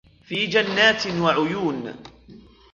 [0.23, 1.95] فِي جَنَّاتٍ وَعُيُونٍ